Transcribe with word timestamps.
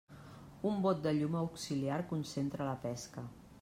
Un 0.69 0.79
bot 0.85 1.03
de 1.03 1.13
llum 1.19 1.37
auxiliar 1.43 2.01
concentra 2.15 2.71
la 2.73 2.77
pesca. 2.89 3.31